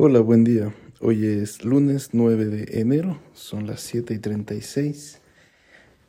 Hola, 0.00 0.20
buen 0.20 0.44
día. 0.44 0.72
Hoy 1.00 1.26
es 1.26 1.64
lunes 1.64 2.10
9 2.12 2.44
de 2.44 2.80
enero, 2.80 3.18
son 3.34 3.66
las 3.66 3.80
7 3.80 4.14
y 4.14 4.18
36 4.20 5.18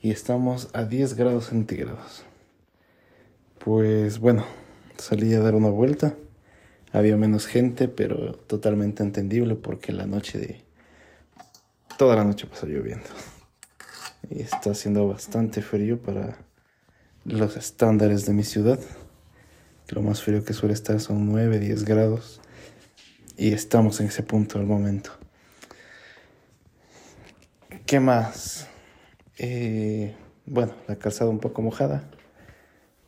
y 0.03 0.11
estamos 0.11 0.69
a 0.73 0.83
10 0.83 1.15
grados 1.15 1.47
centígrados. 1.47 2.23
Pues 3.57 4.19
bueno, 4.19 4.45
salí 4.99 5.33
a 5.33 5.39
dar 5.39 5.55
una 5.55 5.69
vuelta. 5.69 6.13
Había 6.91 7.17
menos 7.17 7.47
gente, 7.47 7.87
pero 7.87 8.33
totalmente 8.35 9.01
entendible 9.01 9.55
porque 9.55 9.91
la 9.91 10.05
noche 10.05 10.37
de... 10.37 10.63
Toda 11.97 12.15
la 12.15 12.23
noche 12.23 12.45
pasó 12.45 12.67
lloviendo. 12.67 13.09
Y 14.29 14.43
está 14.43 14.69
haciendo 14.69 15.07
bastante 15.07 15.63
frío 15.63 15.99
para 15.99 16.37
los 17.25 17.57
estándares 17.57 18.27
de 18.27 18.33
mi 18.33 18.43
ciudad. 18.43 18.79
Lo 19.87 20.03
más 20.03 20.21
frío 20.21 20.43
que 20.43 20.53
suele 20.53 20.75
estar 20.75 20.99
son 20.99 21.25
9, 21.25 21.57
10 21.57 21.85
grados 21.85 22.39
y 23.39 23.53
estamos 23.53 24.01
en 24.01 24.07
ese 24.07 24.21
punto 24.21 24.59
del 24.59 24.67
momento. 24.67 25.11
¿Qué 27.85 28.01
más? 28.01 28.67
Eh, 29.37 30.13
bueno, 30.45 30.73
la 30.87 30.97
calzada 30.97 31.29
un 31.29 31.39
poco 31.39 31.61
mojada, 31.61 32.03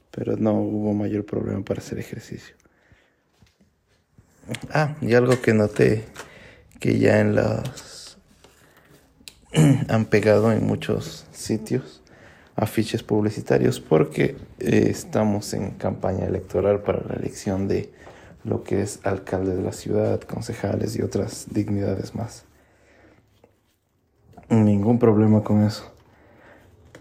pero 0.10 0.38
no 0.38 0.54
hubo 0.54 0.94
mayor 0.94 1.26
problema 1.26 1.64
para 1.66 1.82
hacer 1.82 2.00
ejercicio. 2.00 2.56
Ah, 4.74 4.96
y 5.02 5.14
algo 5.14 5.42
que 5.42 5.54
noté 5.54 6.06
que 6.80 6.98
ya 6.98 7.20
en 7.20 7.36
las 7.36 8.18
han 9.90 10.06
pegado 10.06 10.54
en 10.54 10.66
muchos 10.66 11.26
sitios 11.34 12.02
afiches 12.56 13.04
publicitarios 13.04 13.82
porque 13.82 14.38
eh, 14.60 14.88
estamos 14.90 15.54
en 15.54 15.72
campaña 15.72 16.26
electoral 16.26 16.82
para 16.82 17.04
la 17.06 17.16
elección 17.16 17.68
de 17.68 17.92
lo 18.44 18.64
que 18.64 18.82
es 18.82 19.00
alcalde 19.04 19.56
de 19.56 19.62
la 19.62 19.72
ciudad, 19.72 20.20
concejales 20.22 20.96
y 20.96 21.02
otras 21.02 21.48
dignidades 21.52 22.16
más. 22.16 22.46
Ningún 24.50 25.00
problema 25.00 25.44
con 25.44 25.64
eso. 25.64 25.92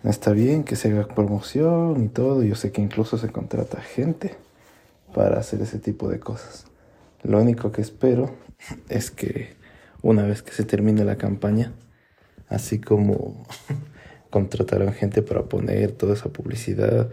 Está 0.05 0.33
bien 0.33 0.65
que 0.65 0.77
se 0.77 0.91
haga 0.91 1.09
promoción 1.09 2.03
y 2.05 2.09
todo. 2.09 2.43
Yo 2.43 2.55
sé 2.55 2.73
que 2.73 2.81
incluso 2.81 3.19
se 3.19 3.31
contrata 3.31 3.81
gente 3.81 4.37
para 5.15 5.39
hacer 5.39 5.61
ese 5.63 5.79
tipo 5.79 6.09
de 6.09 6.21
cosas. 6.21 6.67
Lo 7.23 7.41
único 7.41 7.73
que 7.73 7.83
espero 7.83 8.35
es 8.89 9.11
que 9.11 9.55
una 10.03 10.23
vez 10.23 10.43
que 10.43 10.53
se 10.53 10.65
termine 10.65 11.05
la 11.05 11.17
campaña, 11.17 11.73
así 12.49 12.81
como 12.81 13.45
contrataron 14.31 14.93
gente 14.93 15.23
para 15.23 15.43
poner 15.43 15.93
toda 15.93 16.15
esa 16.15 16.29
publicidad, 16.29 17.11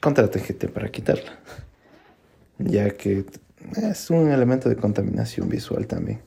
contraten 0.00 0.42
gente 0.42 0.68
para 0.68 0.90
quitarla 0.90 1.38
ya 2.64 2.90
que 2.90 3.24
es 3.76 4.10
un 4.10 4.30
elemento 4.30 4.68
de 4.68 4.76
contaminación 4.76 5.48
visual 5.48 5.86
también. 5.86 6.20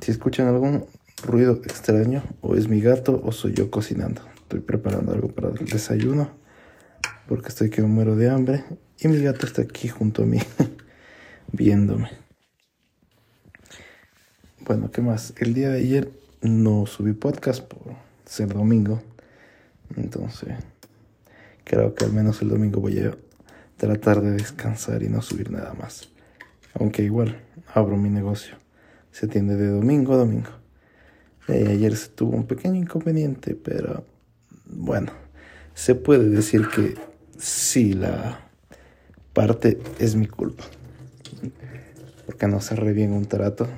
Si 0.00 0.10
escuchan 0.10 0.48
algún 0.48 0.84
ruido 1.22 1.60
extraño, 1.64 2.22
o 2.40 2.56
es 2.56 2.68
mi 2.68 2.80
gato 2.80 3.20
o 3.24 3.32
soy 3.32 3.54
yo 3.54 3.70
cocinando. 3.70 4.22
Estoy 4.36 4.60
preparando 4.60 5.12
algo 5.12 5.28
para 5.28 5.48
el 5.48 5.64
desayuno, 5.64 6.30
porque 7.28 7.48
estoy 7.48 7.70
que 7.70 7.82
muero 7.82 8.16
de 8.16 8.28
hambre, 8.28 8.64
y 8.98 9.08
mi 9.08 9.22
gato 9.22 9.46
está 9.46 9.62
aquí 9.62 9.88
junto 9.88 10.22
a 10.22 10.26
mí, 10.26 10.38
viéndome. 11.52 12.10
Bueno, 14.60 14.90
¿qué 14.90 15.02
más? 15.02 15.34
El 15.38 15.54
día 15.54 15.70
de 15.70 15.78
ayer 15.78 16.10
no 16.42 16.86
subí 16.86 17.12
podcast 17.12 17.62
por 17.62 17.94
ser 18.24 18.52
domingo, 18.52 19.02
entonces 19.96 20.54
creo 21.64 21.94
que 21.94 22.04
al 22.04 22.12
menos 22.12 22.40
el 22.42 22.48
domingo 22.48 22.80
voy 22.80 22.98
a 22.98 23.16
tratar 23.76 24.20
de 24.20 24.32
descansar 24.32 25.02
y 25.02 25.08
no 25.08 25.22
subir 25.22 25.50
nada 25.50 25.74
más. 25.74 26.08
Aunque 26.74 27.02
igual 27.02 27.40
abro 27.72 27.96
mi 27.96 28.10
negocio. 28.10 28.56
Se 29.10 29.26
atiende 29.26 29.56
de 29.56 29.68
domingo 29.68 30.14
a 30.14 30.16
domingo. 30.16 30.50
Eh, 31.48 31.68
ayer 31.70 31.96
se 31.96 32.08
tuvo 32.08 32.36
un 32.36 32.46
pequeño 32.46 32.76
inconveniente, 32.76 33.54
pero 33.54 34.04
bueno, 34.64 35.12
se 35.74 35.94
puede 35.94 36.28
decir 36.28 36.68
que 36.68 36.94
sí, 37.38 37.92
la 37.92 38.40
parte 39.32 39.78
es 39.98 40.16
mi 40.16 40.26
culpa. 40.26 40.64
Porque 42.26 42.48
no 42.48 42.60
cerré 42.60 42.92
bien 42.92 43.12
un 43.12 43.26
trato 43.26 43.68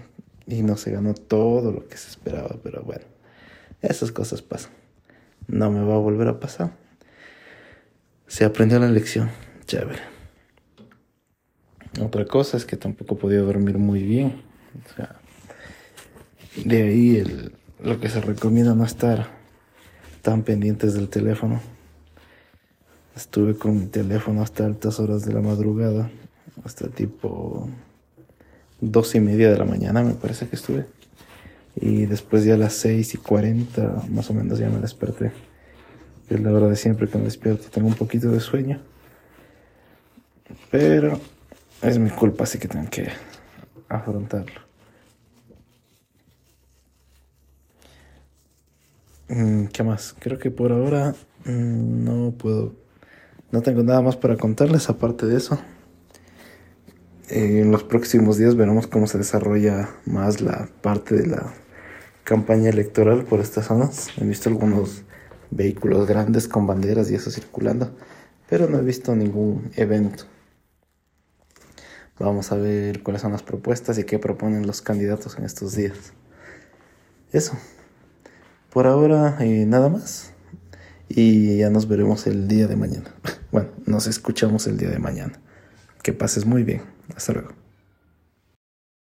y 0.46 0.62
no 0.62 0.76
se 0.76 0.92
ganó 0.92 1.14
todo 1.14 1.72
lo 1.72 1.88
que 1.88 1.96
se 1.96 2.08
esperaba, 2.08 2.56
pero 2.62 2.82
bueno, 2.82 3.04
esas 3.82 4.12
cosas 4.12 4.42
pasan. 4.42 4.70
No 5.48 5.70
me 5.70 5.82
va 5.82 5.94
a 5.94 5.98
volver 5.98 6.28
a 6.28 6.40
pasar. 6.40 6.70
Se 8.26 8.44
aprendió 8.44 8.78
la 8.78 8.88
lección. 8.88 9.30
Chévere. 9.66 10.00
Otra 12.00 12.24
cosa 12.24 12.56
es 12.56 12.64
que 12.64 12.76
tampoco 12.76 13.16
podía 13.16 13.40
dormir 13.40 13.78
muy 13.78 14.02
bien. 14.02 14.42
O 14.84 14.94
sea, 14.94 15.16
de 16.64 16.82
ahí 16.82 17.16
el, 17.16 17.52
lo 17.82 17.98
que 17.98 18.08
se 18.08 18.20
recomienda 18.20 18.74
no 18.74 18.84
estar 18.84 19.28
tan 20.22 20.42
pendientes 20.42 20.94
del 20.94 21.08
teléfono. 21.08 21.60
Estuve 23.16 23.56
con 23.56 23.78
mi 23.80 23.86
teléfono 23.86 24.42
hasta 24.42 24.66
altas 24.66 25.00
horas 25.00 25.24
de 25.24 25.32
la 25.32 25.40
madrugada, 25.40 26.10
hasta 26.64 26.88
tipo 26.88 27.68
dos 28.80 29.14
y 29.14 29.20
media 29.20 29.50
de 29.50 29.56
la 29.56 29.64
mañana 29.64 30.02
me 30.02 30.14
parece 30.14 30.48
que 30.48 30.56
estuve. 30.56 30.86
Y 31.74 32.06
después 32.06 32.44
ya 32.44 32.54
a 32.54 32.58
las 32.58 32.74
seis 32.74 33.14
y 33.14 33.18
cuarenta 33.18 34.02
más 34.10 34.30
o 34.30 34.34
menos 34.34 34.58
ya 34.58 34.68
me 34.68 34.80
desperté. 34.80 35.32
Es 36.28 36.40
la 36.40 36.52
hora 36.52 36.68
de 36.68 36.76
siempre 36.76 37.08
que 37.08 37.18
me 37.18 37.24
despierto, 37.24 37.68
tengo 37.70 37.88
un 37.88 37.94
poquito 37.94 38.30
de 38.30 38.40
sueño. 38.40 38.80
Pero 40.70 41.20
es 41.82 41.98
mi 41.98 42.10
culpa, 42.10 42.44
así 42.44 42.58
que 42.58 42.68
tengo 42.68 42.88
que 42.90 43.08
afrontarlo. 43.88 44.60
Mm, 49.28 49.66
¿Qué 49.66 49.82
más? 49.82 50.14
Creo 50.18 50.38
que 50.38 50.50
por 50.50 50.72
ahora 50.72 51.14
mm, 51.44 52.04
no 52.04 52.32
puedo, 52.32 52.74
no 53.50 53.62
tengo 53.62 53.82
nada 53.82 54.00
más 54.00 54.16
para 54.16 54.36
contarles 54.36 54.88
aparte 54.88 55.26
de 55.26 55.36
eso. 55.36 55.58
En 57.28 57.72
los 57.72 57.82
próximos 57.82 58.38
días 58.38 58.54
veremos 58.54 58.86
cómo 58.86 59.08
se 59.08 59.18
desarrolla 59.18 59.90
más 60.04 60.40
la 60.40 60.68
parte 60.80 61.16
de 61.16 61.26
la 61.26 61.52
campaña 62.22 62.70
electoral 62.70 63.24
por 63.24 63.40
estas 63.40 63.66
zonas. 63.66 64.10
He 64.16 64.24
visto 64.24 64.48
algunos 64.48 65.02
vehículos 65.50 66.06
grandes 66.06 66.46
con 66.46 66.68
banderas 66.68 67.10
y 67.10 67.16
eso 67.16 67.30
circulando, 67.32 67.96
pero 68.48 68.68
no 68.68 68.78
he 68.78 68.82
visto 68.82 69.14
ningún 69.16 69.70
evento. 69.74 70.24
Vamos 72.18 72.50
a 72.50 72.56
ver 72.56 73.02
cuáles 73.02 73.22
son 73.22 73.32
las 73.32 73.42
propuestas 73.42 73.98
y 73.98 74.04
qué 74.04 74.18
proponen 74.18 74.66
los 74.66 74.80
candidatos 74.80 75.36
en 75.38 75.44
estos 75.44 75.74
días. 75.76 76.12
Eso. 77.32 77.52
Por 78.70 78.86
ahora, 78.86 79.36
eh, 79.40 79.66
nada 79.66 79.88
más. 79.88 80.32
Y 81.08 81.58
ya 81.58 81.70
nos 81.70 81.88
veremos 81.88 82.26
el 82.26 82.48
día 82.48 82.66
de 82.66 82.76
mañana. 82.76 83.14
Bueno, 83.52 83.70
nos 83.86 84.06
escuchamos 84.06 84.66
el 84.66 84.76
día 84.76 84.90
de 84.90 84.98
mañana. 84.98 85.40
Que 86.02 86.12
pases 86.12 86.44
muy 86.44 86.62
bien. 86.62 86.82
Hasta 87.14 87.32
luego. 87.32 87.65